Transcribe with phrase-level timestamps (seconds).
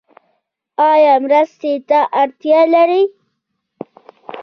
[0.91, 3.03] ایا مرستې ته اړتیا لرئ؟